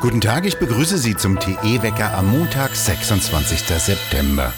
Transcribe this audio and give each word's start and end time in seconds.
Guten 0.00 0.20
Tag, 0.20 0.44
ich 0.44 0.58
begrüße 0.58 0.98
Sie 0.98 1.16
zum 1.16 1.40
TE-Wecker 1.40 2.12
am 2.12 2.30
Montag, 2.30 2.76
26. 2.76 3.60
September. 3.78 4.52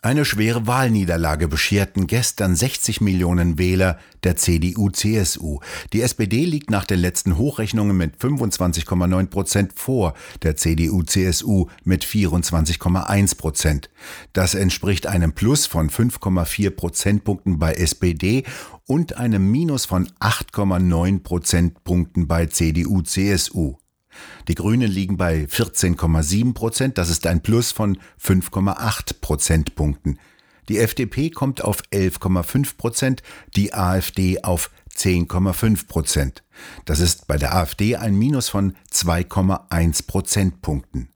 Eine 0.00 0.24
schwere 0.24 0.68
Wahlniederlage 0.68 1.48
bescherten 1.48 2.06
gestern 2.06 2.54
60 2.54 3.00
Millionen 3.00 3.58
Wähler 3.58 3.98
der 4.22 4.36
CDU-CSU. 4.36 5.58
Die 5.92 6.02
SPD 6.02 6.44
liegt 6.44 6.70
nach 6.70 6.84
den 6.84 7.00
letzten 7.00 7.36
Hochrechnungen 7.36 7.96
mit 7.96 8.16
25,9 8.16 9.26
Prozent 9.26 9.72
vor 9.74 10.14
der 10.44 10.54
CDU-CSU 10.54 11.66
mit 11.82 12.04
24,1 12.04 13.36
Prozent. 13.38 13.90
Das 14.32 14.54
entspricht 14.54 15.08
einem 15.08 15.32
Plus 15.32 15.66
von 15.66 15.90
5,4 15.90 16.70
Prozentpunkten 16.70 17.58
bei 17.58 17.74
SPD 17.74 18.44
und 18.86 19.16
einem 19.16 19.50
Minus 19.50 19.84
von 19.84 20.06
8,9 20.20 21.24
Prozentpunkten 21.24 22.28
bei 22.28 22.46
CDU-CSU. 22.46 23.77
Die 24.48 24.54
Grünen 24.54 24.90
liegen 24.90 25.16
bei 25.16 25.44
14,7 25.44 26.54
Prozent, 26.54 26.98
das 26.98 27.10
ist 27.10 27.26
ein 27.26 27.42
Plus 27.42 27.72
von 27.72 27.98
5,8 28.22 29.20
Prozentpunkten. 29.20 30.18
Die 30.68 30.78
FDP 30.78 31.30
kommt 31.30 31.62
auf 31.62 31.82
11,5 31.92 32.76
Prozent, 32.76 33.22
die 33.56 33.72
AfD 33.72 34.42
auf 34.42 34.70
10,5 34.94 35.86
Prozent. 35.86 36.42
Das 36.84 37.00
ist 37.00 37.26
bei 37.26 37.38
der 37.38 37.54
AfD 37.54 37.96
ein 37.96 38.16
Minus 38.16 38.48
von 38.48 38.74
2,1 38.92 40.06
Prozentpunkten. 40.06 41.08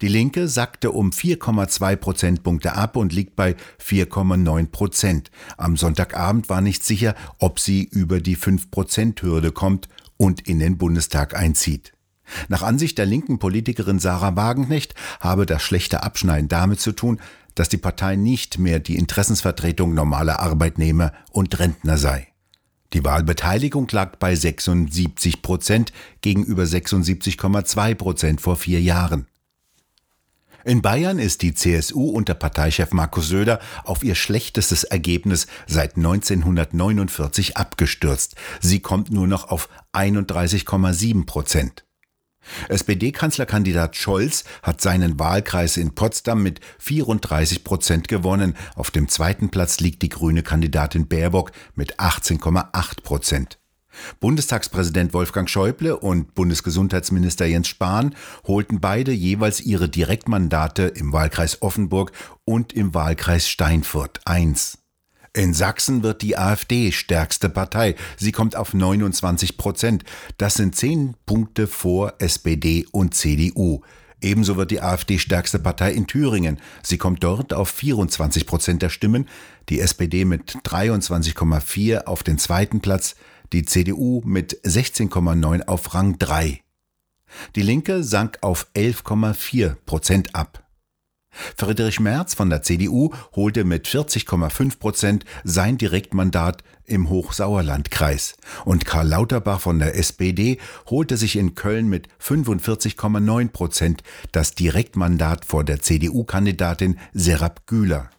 Die 0.00 0.08
Linke 0.08 0.48
sackte 0.48 0.90
um 0.90 1.10
4,2 1.10 1.96
Prozentpunkte 1.96 2.74
ab 2.74 2.96
und 2.96 3.12
liegt 3.12 3.36
bei 3.36 3.54
4,9 3.80 4.66
Prozent. 4.70 5.30
Am 5.56 5.76
Sonntagabend 5.76 6.48
war 6.48 6.60
nicht 6.60 6.82
sicher, 6.82 7.14
ob 7.38 7.60
sie 7.60 7.84
über 7.84 8.20
die 8.20 8.36
5-Prozent-Hürde 8.36 9.52
kommt 9.52 9.88
und 10.16 10.48
in 10.48 10.58
den 10.58 10.76
Bundestag 10.76 11.36
einzieht. 11.36 11.92
Nach 12.48 12.62
Ansicht 12.62 12.98
der 12.98 13.06
linken 13.06 13.38
Politikerin 13.38 13.98
Sarah 13.98 14.36
Wagenknecht 14.36 14.94
habe 15.20 15.46
das 15.46 15.62
schlechte 15.62 16.02
Abschneiden 16.02 16.48
damit 16.48 16.80
zu 16.80 16.92
tun, 16.92 17.20
dass 17.54 17.68
die 17.68 17.76
Partei 17.76 18.16
nicht 18.16 18.58
mehr 18.58 18.78
die 18.78 18.96
Interessensvertretung 18.96 19.94
normaler 19.94 20.40
Arbeitnehmer 20.40 21.12
und 21.30 21.58
Rentner 21.58 21.98
sei. 21.98 22.28
Die 22.92 23.04
Wahlbeteiligung 23.04 23.86
lag 23.92 24.16
bei 24.16 24.34
76 24.34 25.42
Prozent 25.42 25.92
gegenüber 26.22 26.64
76,2 26.64 27.94
Prozent 27.94 28.40
vor 28.40 28.56
vier 28.56 28.80
Jahren. 28.80 29.26
In 30.64 30.82
Bayern 30.82 31.18
ist 31.18 31.42
die 31.42 31.54
CSU 31.54 32.10
unter 32.10 32.34
Parteichef 32.34 32.92
Markus 32.92 33.28
Söder 33.28 33.60
auf 33.84 34.02
ihr 34.04 34.14
schlechtestes 34.14 34.84
Ergebnis 34.84 35.46
seit 35.66 35.96
1949 35.96 37.56
abgestürzt. 37.56 38.34
Sie 38.60 38.80
kommt 38.80 39.10
nur 39.10 39.26
noch 39.26 39.48
auf 39.48 39.70
31,7 39.94 41.24
Prozent. 41.24 41.84
SPD-Kanzlerkandidat 42.68 43.96
Scholz 43.96 44.44
hat 44.62 44.80
seinen 44.80 45.18
Wahlkreis 45.18 45.76
in 45.76 45.94
Potsdam 45.94 46.42
mit 46.42 46.60
34 46.78 47.64
Prozent 47.64 48.08
gewonnen. 48.08 48.56
Auf 48.74 48.90
dem 48.90 49.08
zweiten 49.08 49.50
Platz 49.50 49.80
liegt 49.80 50.02
die 50.02 50.08
grüne 50.08 50.42
Kandidatin 50.42 51.08
Baerbock 51.08 51.52
mit 51.74 51.98
18,8 51.98 53.02
Prozent. 53.02 53.58
Bundestagspräsident 54.20 55.12
Wolfgang 55.12 55.48
Schäuble 55.48 55.96
und 55.96 56.34
Bundesgesundheitsminister 56.34 57.46
Jens 57.46 57.68
Spahn 57.68 58.14
holten 58.46 58.80
beide 58.80 59.12
jeweils 59.12 59.60
ihre 59.60 59.88
Direktmandate 59.88 60.84
im 60.84 61.12
Wahlkreis 61.12 61.60
Offenburg 61.62 62.12
und 62.44 62.72
im 62.72 62.94
Wahlkreis 62.94 63.48
Steinfurt 63.48 64.20
1. 64.24 64.79
In 65.32 65.54
Sachsen 65.54 66.02
wird 66.02 66.22
die 66.22 66.36
AfD 66.36 66.90
stärkste 66.90 67.48
Partei. 67.48 67.94
Sie 68.16 68.32
kommt 68.32 68.56
auf 68.56 68.74
29 68.74 69.56
Prozent. 69.56 70.02
Das 70.38 70.54
sind 70.54 70.74
zehn 70.74 71.14
Punkte 71.24 71.68
vor 71.68 72.14
SPD 72.18 72.84
und 72.90 73.14
CDU. 73.14 73.80
Ebenso 74.20 74.56
wird 74.56 74.72
die 74.72 74.80
AfD 74.80 75.18
stärkste 75.18 75.60
Partei 75.60 75.92
in 75.92 76.08
Thüringen. 76.08 76.58
Sie 76.82 76.98
kommt 76.98 77.22
dort 77.22 77.54
auf 77.54 77.68
24 77.70 78.44
Prozent 78.44 78.82
der 78.82 78.88
Stimmen, 78.88 79.28
die 79.68 79.80
SPD 79.80 80.24
mit 80.24 80.56
23,4 80.64 82.04
auf 82.04 82.24
den 82.24 82.38
zweiten 82.38 82.80
Platz, 82.80 83.14
die 83.52 83.64
CDU 83.64 84.22
mit 84.24 84.60
16,9 84.64 85.66
auf 85.68 85.94
Rang 85.94 86.18
3. 86.18 86.60
Die 87.54 87.62
Linke 87.62 88.02
sank 88.02 88.38
auf 88.40 88.66
11,4 88.74 89.76
Prozent 89.86 90.34
ab. 90.34 90.64
Friedrich 91.56 92.00
Merz 92.00 92.34
von 92.34 92.50
der 92.50 92.62
CDU 92.62 93.12
holte 93.34 93.64
mit 93.64 93.86
40,5 93.86 94.78
Prozent 94.78 95.24
sein 95.44 95.78
Direktmandat 95.78 96.62
im 96.86 97.08
Hochsauerlandkreis 97.08 98.36
und 98.64 98.84
Karl 98.84 99.08
Lauterbach 99.08 99.60
von 99.60 99.78
der 99.78 99.96
SPD 99.96 100.58
holte 100.88 101.16
sich 101.16 101.36
in 101.36 101.54
Köln 101.54 101.88
mit 101.88 102.08
45,9 102.20 103.48
Prozent 103.48 104.02
das 104.32 104.54
Direktmandat 104.54 105.44
vor 105.44 105.64
der 105.64 105.80
CDU-Kandidatin 105.80 106.98
Serap 107.12 107.66
Güler. 107.66 108.10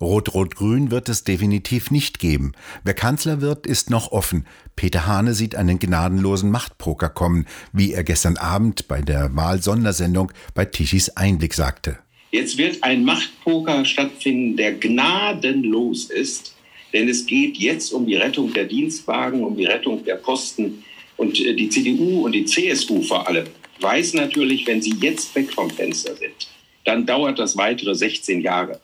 Rot-Rot-Grün 0.00 0.90
wird 0.90 1.08
es 1.08 1.24
definitiv 1.24 1.90
nicht 1.90 2.18
geben. 2.18 2.52
Wer 2.84 2.94
Kanzler 2.94 3.40
wird, 3.40 3.66
ist 3.66 3.90
noch 3.90 4.12
offen. 4.12 4.46
Peter 4.76 5.06
Hane 5.06 5.32
sieht 5.32 5.54
einen 5.54 5.78
gnadenlosen 5.78 6.50
Machtpoker 6.50 7.08
kommen, 7.08 7.46
wie 7.72 7.92
er 7.92 8.04
gestern 8.04 8.36
Abend 8.36 8.88
bei 8.88 9.00
der 9.00 9.34
Wahl-Sondersendung 9.34 10.32
bei 10.54 10.66
Tischis 10.66 11.10
Einblick 11.10 11.54
sagte. 11.54 11.98
Jetzt 12.30 12.58
wird 12.58 12.82
ein 12.82 13.04
Machtpoker 13.04 13.84
stattfinden, 13.84 14.56
der 14.56 14.74
gnadenlos 14.74 16.10
ist, 16.10 16.54
denn 16.92 17.08
es 17.08 17.24
geht 17.24 17.56
jetzt 17.56 17.92
um 17.92 18.06
die 18.06 18.16
Rettung 18.16 18.52
der 18.52 18.64
Dienstwagen, 18.64 19.42
um 19.42 19.56
die 19.56 19.64
Rettung 19.64 20.04
der 20.04 20.16
Posten. 20.16 20.84
Und 21.16 21.40
äh, 21.40 21.54
die 21.54 21.70
CDU 21.70 22.26
und 22.26 22.32
die 22.32 22.44
CSU 22.44 23.02
vor 23.02 23.26
allem 23.26 23.46
weiß 23.80 24.14
natürlich, 24.14 24.66
wenn 24.66 24.82
sie 24.82 24.94
jetzt 25.00 25.34
weg 25.34 25.52
vom 25.52 25.70
Fenster 25.70 26.14
sind, 26.16 26.48
dann 26.84 27.06
dauert 27.06 27.38
das 27.38 27.56
weitere 27.56 27.94
16 27.94 28.40
Jahre. 28.40 28.80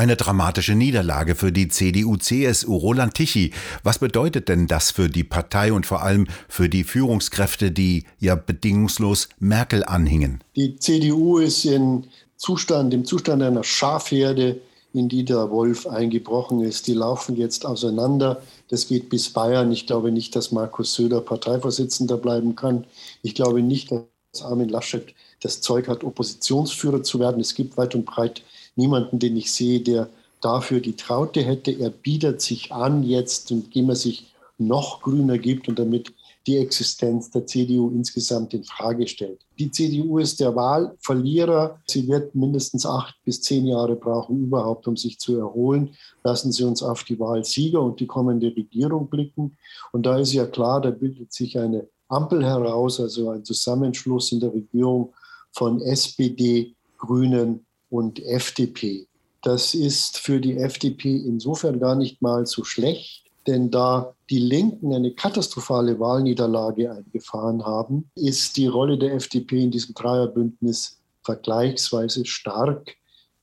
Eine 0.00 0.16
dramatische 0.16 0.74
Niederlage 0.74 1.34
für 1.34 1.52
die 1.52 1.68
CDU-CSU. 1.68 2.74
Roland 2.74 3.14
Tichy, 3.14 3.52
was 3.82 3.98
bedeutet 3.98 4.48
denn 4.48 4.66
das 4.66 4.90
für 4.90 5.10
die 5.10 5.24
Partei 5.24 5.74
und 5.74 5.84
vor 5.84 6.02
allem 6.02 6.26
für 6.48 6.70
die 6.70 6.84
Führungskräfte, 6.84 7.70
die 7.70 8.04
ja 8.18 8.34
bedingungslos 8.34 9.28
Merkel 9.40 9.84
anhingen? 9.84 10.42
Die 10.56 10.76
CDU 10.76 11.38
ist 11.38 11.66
in 11.66 12.04
Zustand, 12.36 12.94
im 12.94 13.04
Zustand 13.04 13.42
einer 13.42 13.62
Schafherde, 13.62 14.60
in 14.94 15.08
die 15.08 15.24
der 15.24 15.50
Wolf 15.50 15.86
eingebrochen 15.86 16.62
ist. 16.62 16.86
Die 16.86 16.94
laufen 16.94 17.36
jetzt 17.36 17.66
auseinander. 17.66 18.42
Das 18.68 18.88
geht 18.88 19.10
bis 19.10 19.30
Bayern. 19.30 19.70
Ich 19.70 19.86
glaube 19.86 20.10
nicht, 20.10 20.34
dass 20.34 20.50
Markus 20.50 20.94
Söder 20.94 21.20
Parteivorsitzender 21.20 22.16
bleiben 22.16 22.56
kann. 22.56 22.86
Ich 23.22 23.34
glaube 23.34 23.62
nicht, 23.62 23.92
dass 23.92 24.00
Armin 24.42 24.68
Laschet 24.68 25.14
das 25.42 25.60
Zeug 25.60 25.88
hat, 25.88 26.04
Oppositionsführer 26.04 27.02
zu 27.02 27.18
werden. 27.18 27.40
Es 27.40 27.54
gibt 27.54 27.76
weit 27.76 27.94
und 27.94 28.04
breit 28.04 28.42
niemanden, 28.76 29.18
den 29.18 29.36
ich 29.36 29.52
sehe, 29.52 29.80
der 29.80 30.08
dafür 30.40 30.80
die 30.80 30.96
Traute 30.96 31.42
hätte. 31.42 31.72
Er 31.72 31.90
bietet 31.90 32.40
sich 32.40 32.72
an 32.72 33.02
jetzt, 33.02 33.50
indem 33.50 33.90
er 33.90 33.96
sich 33.96 34.32
noch 34.58 35.02
grüner 35.02 35.38
gibt 35.38 35.68
und 35.68 35.78
damit 35.78 36.12
die 36.46 36.56
Existenz 36.56 37.30
der 37.30 37.46
CDU 37.46 37.90
insgesamt 37.90 38.54
in 38.54 38.64
Frage 38.64 39.06
stellt. 39.06 39.40
Die 39.58 39.70
CDU 39.70 40.18
ist 40.18 40.40
der 40.40 40.56
Wahlverlierer. 40.56 41.78
Sie 41.86 42.08
wird 42.08 42.34
mindestens 42.34 42.86
acht 42.86 43.14
bis 43.24 43.42
zehn 43.42 43.66
Jahre 43.66 43.94
brauchen, 43.94 44.44
überhaupt, 44.44 44.88
um 44.88 44.96
sich 44.96 45.18
zu 45.18 45.36
erholen. 45.36 45.94
Lassen 46.24 46.50
Sie 46.50 46.64
uns 46.64 46.82
auf 46.82 47.04
die 47.04 47.20
Wahlsieger 47.20 47.82
und 47.82 48.00
die 48.00 48.06
kommende 48.06 48.48
Regierung 48.48 49.08
blicken. 49.08 49.58
Und 49.92 50.06
da 50.06 50.18
ist 50.18 50.32
ja 50.32 50.46
klar, 50.46 50.80
da 50.80 50.90
bildet 50.90 51.32
sich 51.32 51.58
eine 51.58 51.88
Ampel 52.10 52.44
heraus, 52.44 53.00
also 53.00 53.30
ein 53.30 53.44
Zusammenschluss 53.44 54.32
in 54.32 54.40
der 54.40 54.52
Regierung 54.52 55.12
von 55.52 55.80
SPD, 55.80 56.74
Grünen 56.98 57.64
und 57.88 58.20
FDP. 58.20 59.06
Das 59.42 59.74
ist 59.74 60.18
für 60.18 60.40
die 60.40 60.58
FDP 60.58 61.16
insofern 61.16 61.80
gar 61.80 61.94
nicht 61.94 62.20
mal 62.20 62.46
so 62.46 62.62
schlecht, 62.64 63.24
denn 63.46 63.70
da 63.70 64.14
die 64.28 64.38
Linken 64.38 64.92
eine 64.92 65.12
katastrophale 65.12 65.98
Wahlniederlage 65.98 66.92
eingefahren 66.92 67.64
haben, 67.64 68.10
ist 68.14 68.56
die 68.56 68.66
Rolle 68.66 68.98
der 68.98 69.14
FDP 69.14 69.62
in 69.62 69.70
diesem 69.70 69.94
Dreierbündnis 69.94 71.00
vergleichsweise 71.22 72.26
stark. 72.26 72.94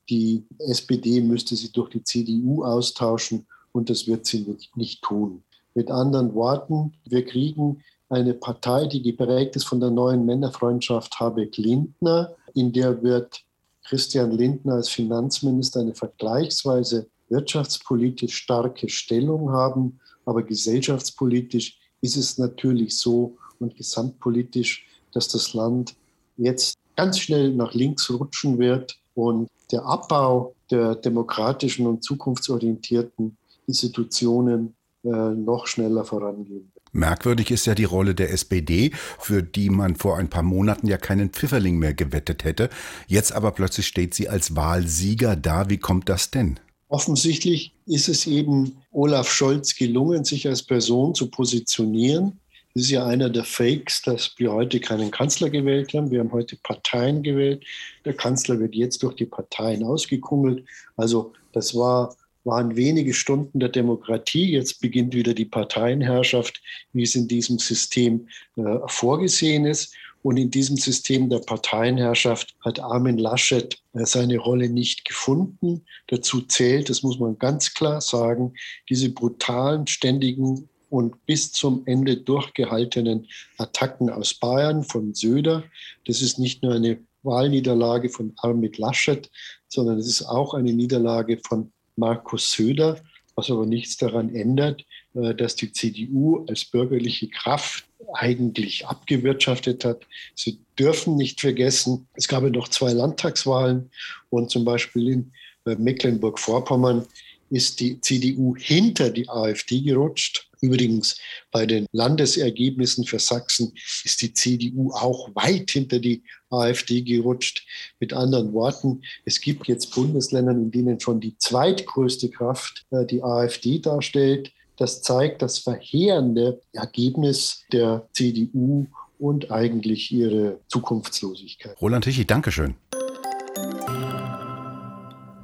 Die 0.09 0.45
SPD 0.59 1.21
müsste 1.21 1.56
sie 1.56 1.71
durch 1.71 1.89
die 1.89 2.03
CDU 2.03 2.63
austauschen 2.63 3.47
und 3.71 3.89
das 3.89 4.07
wird 4.07 4.25
sie 4.25 4.45
nicht 4.75 5.01
tun. 5.01 5.44
Mit 5.74 5.92
anderen 5.92 6.33
Worten, 6.33 6.94
wir 7.06 7.25
kriegen 7.25 7.83
eine 8.09 8.33
Partei, 8.33 8.86
die 8.86 9.01
geprägt 9.01 9.56
ist 9.56 9.65
von 9.65 9.80
der 9.80 9.92
neuen 9.92 10.25
Männerfreundschaft 10.25 11.19
Habeck-Lindner, 11.19 12.36
in 12.54 12.71
der 12.71 13.04
wird 13.04 13.44
Christian 13.83 14.31
Lindner 14.31 14.75
als 14.75 14.89
Finanzminister 14.89 15.81
eine 15.81 15.95
vergleichsweise 15.95 17.07
wirtschaftspolitisch 17.30 18.36
starke 18.36 18.89
Stellung 18.89 19.51
haben, 19.51 20.00
aber 20.25 20.44
gesellschaftspolitisch 20.44 21.80
ist 22.01 22.18
es 22.18 22.38
natürlich 22.38 22.98
so 22.98 23.38
und 23.59 23.75
gesamtpolitisch, 23.75 24.86
dass 25.13 25.27
das 25.27 25.54
Land 25.54 25.95
jetzt 26.38 26.77
ganz 26.95 27.19
schnell 27.19 27.54
nach 27.54 27.74
links 27.74 28.09
rutschen 28.09 28.59
wird 28.59 28.98
und 29.15 29.50
der 29.71 29.86
Abbau 29.86 30.54
der 30.71 30.95
demokratischen 30.95 31.88
und 31.88 32.04
zukunftsorientierten 32.04 33.38
Institutionen 33.68 34.75
äh, 35.04 35.09
noch 35.09 35.68
schneller 35.68 36.06
vorangehen. 36.06 36.71
Merkwürdig 36.97 37.51
ist 37.51 37.67
ja 37.67 37.75
die 37.75 37.83
Rolle 37.83 38.15
der 38.15 38.31
SPD, 38.31 38.91
für 39.19 39.44
die 39.44 39.69
man 39.69 39.95
vor 39.95 40.17
ein 40.17 40.29
paar 40.29 40.44
Monaten 40.44 40.88
ja 40.88 40.97
keinen 40.97 41.29
Pfifferling 41.29 41.77
mehr 41.77 41.94
gewettet 41.94 42.44
hätte. 42.44 42.69
Jetzt 43.07 43.31
aber 43.31 43.51
plötzlich 43.51 43.88
steht 43.88 44.13
sie 44.13 44.27
als 44.27 44.55
Wahlsieger 44.55 45.35
da. 45.35 45.69
Wie 45.69 45.77
kommt 45.77 46.09
das 46.09 46.31
denn? 46.31 46.59
Offensichtlich 46.89 47.73
ist 47.85 48.09
es 48.09 48.25
eben 48.27 48.77
Olaf 48.91 49.29
Scholz 49.29 49.75
gelungen, 49.75 50.23
sich 50.23 50.47
als 50.47 50.63
Person 50.63 51.13
zu 51.13 51.29
positionieren. 51.29 52.39
Das 52.73 52.83
ist 52.83 52.91
ja 52.91 53.05
einer 53.05 53.29
der 53.29 53.44
Fakes, 53.44 54.01
dass 54.03 54.33
wir 54.38 54.51
heute 54.51 54.79
keinen 54.79 55.11
Kanzler 55.11 55.49
gewählt 55.49 55.94
haben. 55.94 56.11
Wir 56.11 56.19
haben 56.19 56.31
heute 56.31 56.57
Parteien 56.57 57.23
gewählt. 57.23 57.63
Der 58.05 58.13
Kanzler 58.13 58.59
wird 58.59 58.75
jetzt 58.75 59.03
durch 59.03 59.15
die 59.15 59.25
Parteien 59.25 59.83
ausgekungelt. 59.83 60.65
Also 60.95 61.33
das 61.53 61.75
war 61.75 62.15
waren 62.47 62.75
wenige 62.75 63.13
Stunden 63.13 63.59
der 63.59 63.69
Demokratie. 63.69 64.51
Jetzt 64.51 64.81
beginnt 64.81 65.13
wieder 65.13 65.35
die 65.35 65.45
Parteienherrschaft, 65.45 66.61
wie 66.94 67.03
es 67.03 67.13
in 67.13 67.27
diesem 67.27 67.59
System 67.59 68.27
äh, 68.55 68.79
vorgesehen 68.88 69.65
ist. 69.65 69.94
Und 70.23 70.38
in 70.38 70.49
diesem 70.49 70.77
System 70.77 71.29
der 71.29 71.39
Parteienherrschaft 71.39 72.55
hat 72.65 72.79
Armin 72.79 73.17
Laschet 73.17 73.77
äh, 73.94 74.05
seine 74.05 74.38
Rolle 74.38 74.69
nicht 74.69 75.05
gefunden. 75.05 75.85
Dazu 76.07 76.41
zählt, 76.41 76.89
das 76.89 77.03
muss 77.03 77.19
man 77.19 77.38
ganz 77.38 77.73
klar 77.73 78.01
sagen, 78.01 78.53
diese 78.89 79.09
brutalen, 79.09 79.85
ständigen 79.85 80.67
und 80.89 81.25
bis 81.25 81.51
zum 81.51 81.83
Ende 81.85 82.17
durchgehaltenen 82.17 83.27
Attacken 83.57 84.09
aus 84.09 84.33
Bayern 84.33 84.83
von 84.83 85.13
Söder. 85.13 85.63
Das 86.05 86.21
ist 86.21 86.39
nicht 86.39 86.63
nur 86.63 86.73
eine 86.73 86.99
Wahlniederlage 87.23 88.09
von 88.09 88.33
Armin 88.38 88.71
Laschet, 88.77 89.29
sondern 89.67 89.97
es 89.97 90.07
ist 90.07 90.23
auch 90.23 90.53
eine 90.53 90.73
Niederlage 90.73 91.39
von 91.45 91.71
Markus 91.97 92.51
Söder, 92.51 93.01
was 93.35 93.51
aber 93.51 93.65
nichts 93.65 93.97
daran 93.97 94.33
ändert, 94.33 94.85
äh, 95.13 95.35
dass 95.35 95.55
die 95.55 95.71
CDU 95.71 96.45
als 96.47 96.65
bürgerliche 96.65 97.27
Kraft 97.27 97.85
eigentlich 98.13 98.88
abgewirtschaftet 98.88 99.83
hat. 99.83 100.07
Sie 100.35 100.59
dürfen 100.79 101.15
nicht 101.15 101.41
vergessen, 101.41 102.07
es 102.13 102.27
gab 102.27 102.44
ja 102.44 102.49
noch 102.49 102.69
zwei 102.69 102.94
Landtagswahlen 102.94 103.91
und 104.29 104.49
zum 104.49 104.63
Beispiel 104.63 105.09
in 105.09 105.31
äh, 105.65 105.75
Mecklenburg-Vorpommern 105.75 107.05
ist 107.49 107.79
die 107.79 107.99
CDU 108.01 108.55
hinter 108.57 109.09
die 109.09 109.29
AfD 109.29 109.81
gerutscht. 109.81 110.46
Übrigens 110.62 111.18
bei 111.51 111.65
den 111.65 111.86
Landesergebnissen 111.92 113.06
für 113.06 113.19
Sachsen 113.19 113.74
ist 114.04 114.21
die 114.21 114.33
CDU 114.33 114.92
auch 114.92 115.30
weit 115.36 115.71
hinter 115.71 116.00
die 116.00 116.24
AfD 116.50 117.01
gerutscht. 117.01 117.65
Mit 118.00 118.13
anderen 118.13 118.54
Worten, 118.54 119.01
es 119.25 119.42
gibt 119.42 119.68
jetzt 119.68 119.94
Bundesländer, 119.94 120.51
in 120.51 120.71
denen 120.71 121.00
schon 121.00 121.19
die 121.19 121.38
zweitgrößte 121.38 122.30
Kraft 122.30 122.86
äh, 122.92 123.06
die 123.06 123.24
AfD 123.24 123.80
darstellt. 123.80 124.51
Das 124.77 125.01
zeigt 125.01 125.42
das 125.42 125.59
verheerende 125.59 126.62
Ergebnis 126.71 127.63
der 127.71 128.07
CDU 128.13 128.86
und 129.19 129.51
eigentlich 129.51 130.12
ihre 130.12 130.59
Zukunftslosigkeit. 130.68 131.75
Roland 131.81 132.04
Tichy, 132.04 132.25
Dankeschön. 132.25 132.75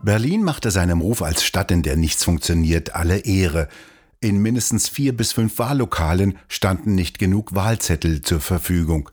Berlin 0.04 0.44
machte 0.44 0.69
seinem 0.69 1.00
Ruf 1.00 1.21
als 1.21 1.44
Stadt, 1.44 1.71
in 1.71 1.81
der 1.81 1.95
nichts 1.95 2.25
funktioniert, 2.25 2.94
alle 2.94 3.19
Ehre. 3.19 3.69
In 4.24 4.42
mindestens 4.42 4.88
vier 4.88 5.18
bis 5.18 5.34
fünf 5.34 5.60
Wahllokalen 5.60 6.38
standen 6.48 6.96
nicht 6.96 7.20
genug 7.20 7.56
Wahlzettel 7.56 8.22
zur 8.22 8.40
Verfügung. 8.40 9.10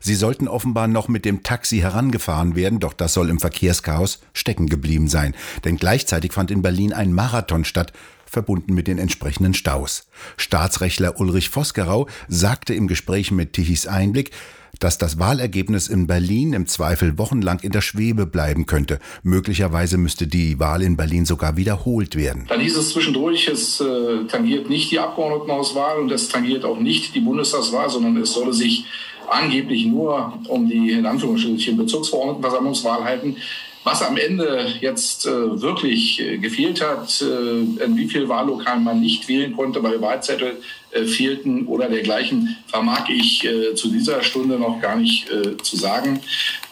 Sie 0.00 0.14
sollten 0.14 0.48
offenbar 0.48 0.88
noch 0.88 1.08
mit 1.08 1.26
dem 1.26 1.42
Taxi 1.42 1.80
herangefahren 1.80 2.56
werden, 2.56 2.80
doch 2.80 2.94
das 2.94 3.12
soll 3.12 3.28
im 3.28 3.38
Verkehrschaos 3.38 4.20
stecken 4.32 4.70
geblieben 4.70 5.08
sein. 5.08 5.34
Denn 5.66 5.76
gleichzeitig 5.76 6.32
fand 6.32 6.50
in 6.50 6.62
Berlin 6.62 6.94
ein 6.94 7.12
Marathon 7.12 7.66
statt, 7.66 7.92
verbunden 8.24 8.72
mit 8.72 8.86
den 8.86 8.96
entsprechenden 8.96 9.52
Staus. 9.52 10.06
Staatsrechtler 10.38 11.20
Ulrich 11.20 11.50
Vosgerau 11.50 12.08
sagte 12.26 12.72
im 12.72 12.88
Gespräch 12.88 13.30
mit 13.32 13.52
Tichys 13.52 13.86
Einblick, 13.86 14.30
dass 14.78 14.98
das 14.98 15.18
Wahlergebnis 15.18 15.88
in 15.88 16.06
Berlin 16.06 16.52
im 16.52 16.66
Zweifel 16.66 17.18
wochenlang 17.18 17.60
in 17.60 17.72
der 17.72 17.80
Schwebe 17.80 18.26
bleiben 18.26 18.66
könnte. 18.66 18.98
Möglicherweise 19.22 19.98
müsste 19.98 20.26
die 20.26 20.58
Wahl 20.58 20.82
in 20.82 20.96
Berlin 20.96 21.24
sogar 21.24 21.56
wiederholt 21.56 22.16
werden. 22.16 22.46
Dann 22.48 22.60
hieß 22.60 22.76
es 22.76 22.90
zwischendurch, 22.90 23.48
es 23.48 23.80
äh, 23.80 24.24
tangiert 24.28 24.68
nicht 24.68 24.90
die 24.90 24.98
Abgeordnetenhauswahl 24.98 25.98
und 25.98 26.10
es 26.10 26.28
tangiert 26.28 26.64
auch 26.64 26.78
nicht 26.78 27.14
die 27.14 27.20
Bundestagswahl, 27.20 27.90
sondern 27.90 28.16
es 28.16 28.32
solle 28.32 28.52
sich 28.52 28.84
angeblich 29.28 29.86
nur 29.86 30.38
um 30.48 30.68
die 30.68 30.92
in 30.92 31.06
Anführungsstrichen 31.06 31.76
Bezirksverordnetenversammlungswahl 31.76 33.04
halten. 33.04 33.36
Was 33.86 34.02
am 34.02 34.16
Ende 34.16 34.66
jetzt 34.80 35.26
äh, 35.26 35.62
wirklich 35.62 36.20
äh, 36.20 36.38
gefehlt 36.38 36.80
hat, 36.80 37.22
äh, 37.22 37.84
in 37.84 37.96
wie 37.96 38.08
viel 38.08 38.28
Wahllokalen 38.28 38.82
man 38.82 38.98
nicht 38.98 39.28
wählen 39.28 39.54
konnte, 39.54 39.80
weil 39.80 40.00
Wahlzettel 40.00 40.56
äh, 40.90 41.04
fehlten 41.04 41.68
oder 41.68 41.88
dergleichen, 41.88 42.56
vermag 42.66 43.08
ich 43.08 43.44
äh, 43.44 43.76
zu 43.76 43.88
dieser 43.88 44.24
Stunde 44.24 44.58
noch 44.58 44.80
gar 44.80 44.96
nicht 44.96 45.30
äh, 45.30 45.56
zu 45.58 45.76
sagen. 45.76 46.18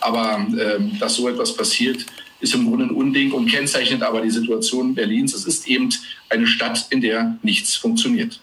Aber 0.01 0.45
ähm, 0.59 0.99
dass 0.99 1.15
so 1.15 1.29
etwas 1.29 1.57
passiert, 1.57 2.05
ist 2.41 2.53
im 2.53 2.67
Grunde 2.67 2.87
ein 2.87 2.91
Unding 2.91 3.31
und 3.31 3.47
kennzeichnet 3.47 4.03
aber 4.03 4.21
die 4.21 4.31
Situation 4.31 4.97
Berlins. 4.97 5.35
Es 5.35 5.45
ist 5.45 5.69
eben 5.69 5.91
eine 6.31 6.49
Stadt, 6.49 6.85
in 6.91 7.01
der 7.01 7.39
nichts 7.45 7.77
funktioniert. 7.77 8.41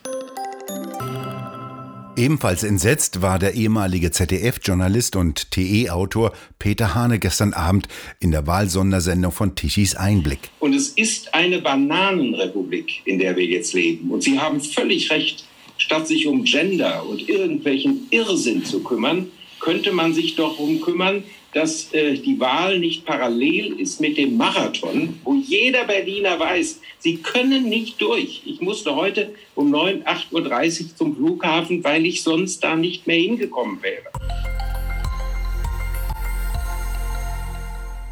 Ebenfalls 2.22 2.62
entsetzt 2.62 3.24
war 3.24 3.40
der 3.40 3.56
ehemalige 3.56 4.12
ZDF-Journalist 4.12 5.16
und 5.16 5.50
TE-Autor 5.50 6.34
Peter 6.60 6.94
Hane 6.94 7.18
gestern 7.18 7.54
Abend 7.54 7.88
in 8.20 8.30
der 8.30 8.46
Wahlsondersendung 8.46 9.32
von 9.32 9.56
Tichys 9.56 9.96
Einblick. 9.96 10.52
Und 10.60 10.76
es 10.76 10.90
ist 10.90 11.34
eine 11.34 11.58
Bananenrepublik, 11.62 13.02
in 13.06 13.18
der 13.18 13.36
wir 13.38 13.46
jetzt 13.46 13.74
leben. 13.74 14.12
Und 14.12 14.22
Sie 14.22 14.40
haben 14.40 14.62
völlig 14.62 15.10
recht, 15.10 15.46
statt 15.78 16.08
sich 16.08 16.28
um 16.28 16.44
Gender 16.44 17.04
und 17.10 17.28
irgendwelchen 17.28 18.06
Irrsinn 18.12 18.66
zu 18.66 18.84
kümmern, 18.84 19.32
könnte 19.60 19.92
man 19.92 20.14
sich 20.14 20.36
doch 20.36 20.58
darum 20.58 20.80
kümmern, 20.80 21.24
dass 21.54 21.94
äh, 21.94 22.16
die 22.16 22.40
Wahl 22.40 22.80
nicht 22.80 23.06
parallel 23.06 23.80
ist 23.80 24.00
mit 24.00 24.18
dem 24.18 24.38
Marathon, 24.38 25.20
wo 25.24 25.36
jeder 25.36 25.86
Berliner 25.86 26.40
weiß, 26.40 26.80
sie 27.00 27.18
können 27.18 27.68
nicht 27.68 28.02
durch. 28.02 28.42
Ich 28.46 28.62
musste 28.62 28.96
heute 28.96 29.34
um 29.56 29.70
9, 29.70 30.04
8.30 30.04 30.82
Uhr 30.84 30.96
zum 30.96 31.16
Flughafen, 31.16 31.84
weil 31.84 32.06
ich 32.06 32.24
sonst 32.24 32.64
da 32.64 32.76
nicht 32.76 33.08
mehr 33.08 33.20
hingekommen 33.20 33.82
wäre. 33.82 34.06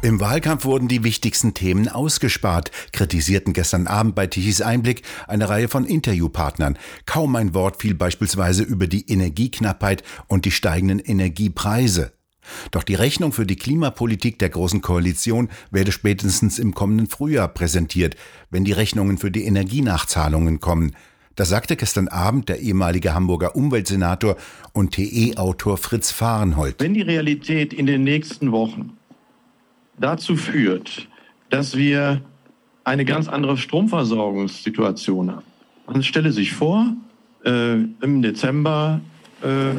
Im 0.02 0.18
Wahlkampf 0.18 0.64
wurden 0.64 0.88
die 0.88 1.04
wichtigsten 1.04 1.52
Themen 1.52 1.86
ausgespart, 1.86 2.70
kritisierten 2.92 3.52
gestern 3.52 3.86
Abend 3.86 4.14
bei 4.14 4.26
Tichys 4.26 4.62
Einblick 4.62 5.02
eine 5.28 5.50
Reihe 5.50 5.68
von 5.68 5.84
Interviewpartnern. 5.84 6.78
Kaum 7.04 7.36
ein 7.36 7.52
Wort 7.52 7.82
fiel 7.82 7.94
beispielsweise 7.94 8.62
über 8.62 8.86
die 8.86 9.10
Energieknappheit 9.10 10.02
und 10.26 10.46
die 10.46 10.52
steigenden 10.52 11.00
Energiepreise. 11.00 12.12
Doch 12.70 12.82
die 12.82 12.94
Rechnung 12.94 13.32
für 13.32 13.46
die 13.46 13.56
Klimapolitik 13.56 14.38
der 14.38 14.50
Großen 14.50 14.80
Koalition 14.80 15.48
werde 15.70 15.92
spätestens 15.92 16.58
im 16.58 16.74
kommenden 16.74 17.06
Frühjahr 17.06 17.48
präsentiert, 17.48 18.16
wenn 18.50 18.64
die 18.64 18.72
Rechnungen 18.72 19.18
für 19.18 19.30
die 19.30 19.44
Energienachzahlungen 19.44 20.60
kommen. 20.60 20.94
Das 21.36 21.48
sagte 21.48 21.76
gestern 21.76 22.08
Abend 22.08 22.48
der 22.48 22.60
ehemalige 22.60 23.14
Hamburger 23.14 23.56
Umweltsenator 23.56 24.36
und 24.72 24.92
TE-Autor 24.92 25.78
Fritz 25.78 26.10
Fahrenhold. 26.10 26.76
Wenn 26.80 26.94
die 26.94 27.02
Realität 27.02 27.72
in 27.72 27.86
den 27.86 28.04
nächsten 28.04 28.52
Wochen 28.52 28.96
dazu 29.98 30.36
führt, 30.36 31.08
dass 31.48 31.76
wir 31.76 32.20
eine 32.84 33.04
ganz 33.04 33.28
andere 33.28 33.56
Stromversorgungssituation 33.56 35.30
haben, 35.30 35.46
man 35.86 36.02
stelle 36.02 36.32
sich 36.32 36.52
vor, 36.52 36.94
äh, 37.44 37.74
im 37.74 38.22
Dezember 38.22 39.00
äh, 39.42 39.72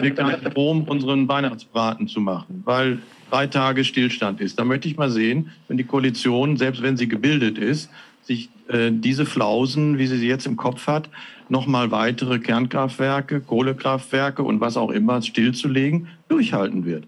wir 0.00 0.14
keinen 0.14 0.40
Strom, 0.50 0.84
unseren 0.84 1.28
Weihnachtsbraten 1.28 2.08
zu 2.08 2.20
machen, 2.20 2.62
weil 2.64 2.98
drei 3.30 3.46
Tage 3.46 3.84
Stillstand 3.84 4.40
ist. 4.40 4.58
Da 4.58 4.64
möchte 4.64 4.88
ich 4.88 4.96
mal 4.96 5.10
sehen, 5.10 5.50
wenn 5.68 5.76
die 5.76 5.84
Koalition, 5.84 6.56
selbst 6.56 6.82
wenn 6.82 6.96
sie 6.96 7.08
gebildet 7.08 7.58
ist, 7.58 7.90
sich 8.22 8.48
äh, 8.68 8.90
diese 8.92 9.26
Flausen, 9.26 9.98
wie 9.98 10.06
sie 10.06 10.18
sie 10.18 10.28
jetzt 10.28 10.46
im 10.46 10.56
Kopf 10.56 10.86
hat, 10.86 11.08
nochmal 11.48 11.90
weitere 11.90 12.38
Kernkraftwerke, 12.38 13.40
Kohlekraftwerke 13.40 14.42
und 14.42 14.60
was 14.60 14.76
auch 14.76 14.90
immer 14.90 15.20
stillzulegen, 15.22 16.08
durchhalten 16.28 16.84
wird. 16.84 17.04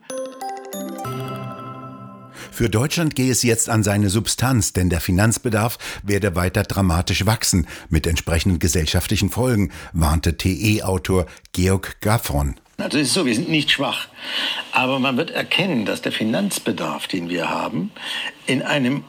Für 2.53 2.69
Deutschland 2.69 3.15
gehe 3.15 3.33
es 3.33 3.43
jetzt 3.43 3.71
an 3.71 3.83
seine 3.83 4.11
Substanz, 4.11 4.75
denn 4.75 4.91
der 4.91 5.01
Finanzbedarf 5.01 5.79
werde 6.03 6.37
weiter 6.37 6.65
dramatisch 6.65 7.25
wachsen, 7.25 7.67
mit 7.89 8.07
entsprechenden 8.07 8.59
gesellschaftlichen 8.59 9.31
Folgen, 9.31 9.73
warnte 9.95 10.37
TE-Autor 10.37 11.25
Georg 11.53 11.97
Gaffron. 12.03 12.57
Also 12.77 12.99
es 12.99 13.09
ist 13.09 13.15
so, 13.15 13.25
wir 13.25 13.35
sind 13.35 13.49
nicht 13.49 13.71
schwach. 13.71 14.07
Aber 14.71 14.99
man 14.99 15.17
wird 15.17 15.31
erkennen, 15.31 15.87
dass 15.87 16.03
der 16.03 16.13
Finanzbedarf, 16.13 17.07
den 17.07 17.31
wir 17.31 17.49
haben, 17.49 17.91
in 18.47 18.61
einem 18.61 19.05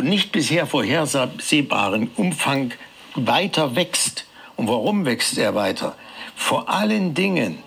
nicht 0.00 0.32
bisher 0.32 0.66
vorhersehbaren 0.66 2.10
Umfang 2.16 2.72
weiter 3.14 3.76
wächst. 3.76 4.24
Und 4.56 4.68
warum 4.68 5.04
wächst 5.04 5.36
er 5.36 5.54
weiter? 5.54 5.96
Vor 6.34 6.70
allen 6.70 7.12
Dingen 7.12 7.58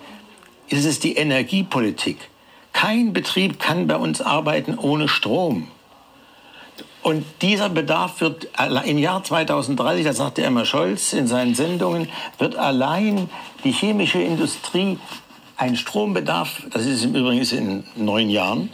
ist 0.70 0.86
es 0.86 1.00
die 1.00 1.18
Energiepolitik, 1.18 2.18
Kein 2.74 3.14
Betrieb 3.14 3.60
kann 3.60 3.88
bei 3.88 3.96
uns 3.96 4.22
arbeiten 4.22 4.78
ohne 4.78 5.08
Strom. 5.08 5.70
Und 7.04 7.26
dieser 7.42 7.70
Bedarf 7.70 8.22
wird 8.22 8.48
im 8.86 8.98
Jahr 8.98 9.24
2030, 9.24 10.06
das 10.06 10.18
sagte 10.18 10.44
Emma 10.44 10.66
Scholz 10.66 11.14
in 11.14 11.28
seinen 11.28 11.54
Sendungen, 11.54 12.08
wird 12.40 12.56
allein 12.56 13.30
die 13.64 13.72
chemische 13.72 14.22
Industrie 14.22 14.98
einen 15.58 15.76
Strombedarf, 15.76 16.64
das 16.72 16.86
ist 16.86 17.04
im 17.04 17.14
Übrigen 17.16 17.42
in 17.42 17.84
neun 17.96 18.30
Jahren, 18.30 18.70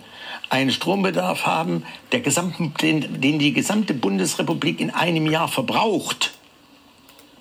einen 0.50 0.72
Strombedarf 0.72 1.46
haben, 1.46 1.84
der 2.12 2.22
gesamten, 2.22 2.74
den, 2.82 3.20
den 3.20 3.39
die 3.39 3.53
gesamte 3.53 3.94
Bundesrepublik 3.94 4.79
in 4.79 4.91
einem 4.91 5.25
Jahr 5.27 5.48
verbraucht. 5.48 6.32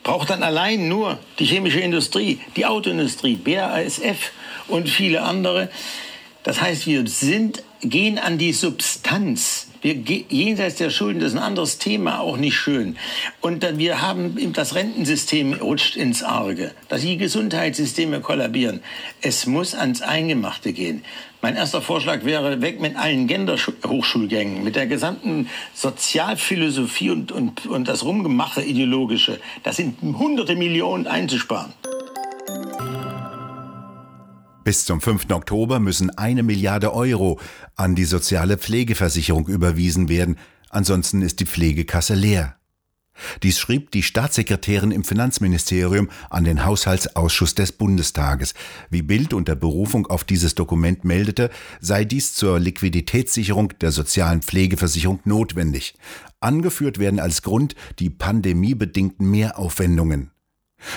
Braucht 0.03 0.31
dann 0.31 0.43
allein 0.43 0.89
nur 0.89 1.19
die 1.39 1.45
chemische 1.45 1.81
Industrie, 1.81 2.41
die 2.57 2.65
Autoindustrie, 2.65 3.37
BASF 3.37 4.33
und 4.69 4.89
viele 4.89 5.23
andere. 5.23 5.69
Das 6.43 6.61
heißt, 6.61 6.87
wir 6.87 7.07
sind, 7.07 7.63
gehen 7.81 8.19
an 8.19 8.39
die 8.39 8.53
Substanz 8.53 9.69
wir, 9.81 9.95
jenseits 9.95 10.77
der 10.77 10.91
Schulden, 10.91 11.21
das 11.21 11.33
ist 11.33 11.39
ein 11.39 11.43
anderes 11.43 11.79
Thema, 11.79 12.21
auch 12.21 12.37
nicht 12.37 12.57
schön. 12.57 12.97
Und 13.41 13.63
dann, 13.63 13.79
wir 13.79 14.03
haben, 14.03 14.53
das 14.53 14.75
Rentensystem 14.75 15.55
rutscht 15.55 15.97
ins 15.97 16.23
Arge, 16.23 16.73
dass 16.89 17.03
die 17.03 17.17
Gesundheitssysteme 17.17 18.21
kollabieren. 18.21 18.81
Es 19.21 19.47
muss 19.47 19.75
ans 19.75 20.03
Eingemachte 20.03 20.73
gehen. 20.73 21.05
Mein 21.41 21.55
erster 21.55 21.81
Vorschlag 21.81 22.25
wäre, 22.25 22.61
weg 22.61 22.81
mit 22.81 22.97
allen 22.97 23.29
Genderhochschulgängen, 23.29 24.65
mit 24.65 24.75
der 24.75 24.89
gesamten 24.89 25.49
Sozialphilosophie 25.75 27.11
und, 27.11 27.31
und, 27.31 27.67
und 27.67 27.87
das 27.87 28.05
Rumgemache 28.05 28.63
ideologische. 28.63 29.39
Das 29.63 29.77
sind 29.77 30.03
hunderte 30.03 30.57
Millionen 30.57 31.07
einzusparen. 31.07 31.73
Bis 34.69 34.85
zum 34.85 35.01
5. 35.01 35.31
Oktober 35.31 35.81
müssen 35.81 36.11
eine 36.19 36.43
Milliarde 36.43 36.93
Euro 36.93 37.41
an 37.75 37.95
die 37.95 38.05
soziale 38.05 38.59
Pflegeversicherung 38.59 39.47
überwiesen 39.47 40.11
werden, 40.11 40.37
ansonsten 40.69 41.23
ist 41.23 41.41
die 41.41 41.47
Pflegekasse 41.47 42.15
leer. 42.15 42.57
Dies 43.43 43.59
schrieb 43.59 43.91
die 43.93 44.03
Staatssekretärin 44.03 44.91
im 44.91 45.05
Finanzministerium 45.05 46.11
an 46.29 46.45
den 46.45 46.67
Haushaltsausschuss 46.67 47.55
des 47.55 47.73
Bundestages. 47.73 48.53
Wie 48.91 49.01
Bild 49.01 49.33
unter 49.33 49.57
Berufung 49.57 50.07
auf 50.07 50.25
dieses 50.25 50.55
Dokument 50.55 51.03
meldete, 51.03 51.49
sei 51.81 52.05
dies 52.05 52.35
zur 52.35 52.61
Liquiditätssicherung 52.61 53.73
der 53.81 53.91
sozialen 53.91 54.43
Pflegeversicherung 54.43 55.21
notwendig. 55.25 55.95
Angeführt 56.41 56.99
werden 56.99 57.21
als 57.21 57.41
Grund 57.41 57.75
die 58.01 58.11
pandemiebedingten 58.11 59.31
Mehraufwendungen. 59.31 60.31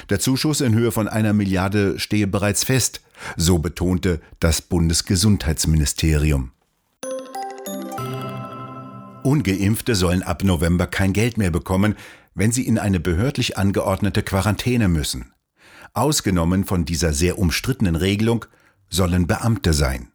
Der 0.09 0.19
Zuschuss 0.19 0.61
in 0.61 0.73
Höhe 0.75 0.91
von 0.91 1.07
einer 1.07 1.33
Milliarde 1.33 1.99
stehe 1.99 2.27
bereits 2.27 2.63
fest, 2.63 3.01
so 3.37 3.59
betonte 3.59 4.21
das 4.39 4.61
Bundesgesundheitsministerium. 4.61 6.51
Ungeimpfte 9.23 9.95
sollen 9.95 10.23
ab 10.23 10.43
November 10.43 10.87
kein 10.87 11.13
Geld 11.13 11.37
mehr 11.37 11.51
bekommen, 11.51 11.95
wenn 12.33 12.51
sie 12.51 12.65
in 12.65 12.79
eine 12.79 12.99
behördlich 12.99 13.57
angeordnete 13.57 14.23
Quarantäne 14.23 14.87
müssen. 14.87 15.33
Ausgenommen 15.93 16.63
von 16.63 16.85
dieser 16.85 17.13
sehr 17.13 17.37
umstrittenen 17.37 17.95
Regelung 17.95 18.45
sollen 18.89 19.27
Beamte 19.27 19.73
sein. 19.73 20.10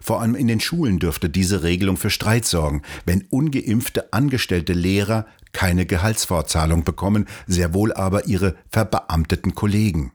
Vor 0.00 0.20
allem 0.20 0.34
in 0.34 0.48
den 0.48 0.60
Schulen 0.60 0.98
dürfte 0.98 1.28
diese 1.28 1.62
Regelung 1.62 1.96
für 1.96 2.10
Streit 2.10 2.44
sorgen, 2.44 2.82
wenn 3.04 3.26
ungeimpfte 3.30 4.12
angestellte 4.12 4.72
Lehrer 4.72 5.26
keine 5.52 5.86
Gehaltsfortzahlung 5.86 6.84
bekommen, 6.84 7.26
sehr 7.46 7.74
wohl 7.74 7.92
aber 7.92 8.26
ihre 8.26 8.56
verbeamteten 8.70 9.54
Kollegen. 9.54 10.12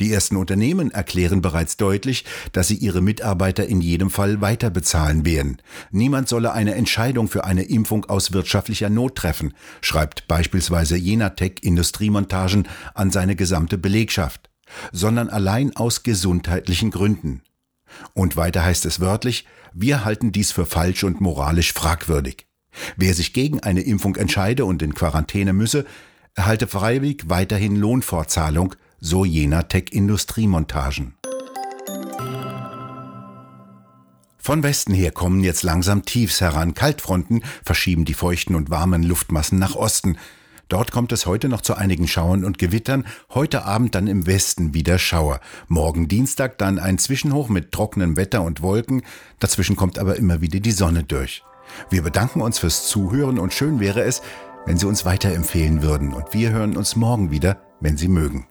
Die 0.00 0.12
ersten 0.12 0.36
Unternehmen 0.36 0.90
erklären 0.90 1.42
bereits 1.42 1.76
deutlich, 1.76 2.24
dass 2.52 2.68
sie 2.68 2.76
ihre 2.76 3.00
Mitarbeiter 3.00 3.66
in 3.66 3.80
jedem 3.80 4.10
Fall 4.10 4.40
weiter 4.40 4.70
bezahlen 4.70 5.24
werden. 5.24 5.58
Niemand 5.90 6.28
solle 6.28 6.52
eine 6.52 6.74
Entscheidung 6.74 7.28
für 7.28 7.44
eine 7.44 7.62
Impfung 7.62 8.04
aus 8.06 8.32
wirtschaftlicher 8.32 8.90
Not 8.90 9.16
treffen, 9.16 9.54
schreibt 9.80 10.26
beispielsweise 10.26 10.96
Jenatec 10.96 11.62
Industriemontagen 11.62 12.66
an 12.94 13.10
seine 13.10 13.36
gesamte 13.36 13.78
Belegschaft, 13.78 14.50
sondern 14.92 15.28
allein 15.28 15.76
aus 15.76 16.02
gesundheitlichen 16.02 16.90
Gründen. 16.90 17.42
Und 18.14 18.36
weiter 18.36 18.64
heißt 18.64 18.86
es 18.86 19.00
wörtlich, 19.00 19.46
wir 19.72 20.04
halten 20.04 20.32
dies 20.32 20.52
für 20.52 20.66
falsch 20.66 21.04
und 21.04 21.20
moralisch 21.20 21.72
fragwürdig. 21.72 22.46
Wer 22.96 23.14
sich 23.14 23.32
gegen 23.32 23.60
eine 23.60 23.80
Impfung 23.80 24.16
entscheide 24.16 24.64
und 24.64 24.82
in 24.82 24.94
Quarantäne 24.94 25.52
müsse, 25.52 25.84
erhalte 26.34 26.66
freiwillig 26.66 27.24
weiterhin 27.26 27.76
Lohnfortzahlung, 27.76 28.74
so 29.00 29.24
jener 29.24 29.68
Tech-Industriemontagen. 29.68 31.14
Von 34.48 34.62
Westen 34.62 34.94
her 34.94 35.10
kommen 35.10 35.44
jetzt 35.44 35.62
langsam 35.62 36.04
Tiefs 36.04 36.40
heran. 36.40 36.72
Kaltfronten 36.72 37.42
verschieben 37.62 38.04
die 38.04 38.14
feuchten 38.14 38.54
und 38.54 38.70
warmen 38.70 39.02
Luftmassen 39.02 39.58
nach 39.58 39.74
Osten. 39.74 40.16
Dort 40.68 40.92
kommt 40.92 41.12
es 41.12 41.24
heute 41.24 41.48
noch 41.48 41.62
zu 41.62 41.74
einigen 41.74 42.06
Schauern 42.06 42.44
und 42.44 42.58
Gewittern, 42.58 43.06
heute 43.30 43.64
Abend 43.64 43.94
dann 43.94 44.06
im 44.06 44.26
Westen 44.26 44.74
wieder 44.74 44.98
Schauer. 44.98 45.40
Morgen 45.66 46.08
Dienstag 46.08 46.58
dann 46.58 46.78
ein 46.78 46.98
Zwischenhoch 46.98 47.48
mit 47.48 47.72
trockenem 47.72 48.16
Wetter 48.16 48.42
und 48.42 48.60
Wolken, 48.60 49.02
dazwischen 49.38 49.76
kommt 49.76 49.98
aber 49.98 50.16
immer 50.16 50.42
wieder 50.42 50.60
die 50.60 50.72
Sonne 50.72 51.04
durch. 51.04 51.42
Wir 51.88 52.02
bedanken 52.02 52.42
uns 52.42 52.58
fürs 52.58 52.88
Zuhören 52.88 53.38
und 53.38 53.54
schön 53.54 53.80
wäre 53.80 54.02
es, 54.02 54.20
wenn 54.66 54.76
Sie 54.76 54.86
uns 54.86 55.06
weiterempfehlen 55.06 55.82
würden 55.82 56.12
und 56.12 56.34
wir 56.34 56.50
hören 56.50 56.76
uns 56.76 56.96
morgen 56.96 57.30
wieder, 57.30 57.62
wenn 57.80 57.96
Sie 57.96 58.08
mögen. 58.08 58.46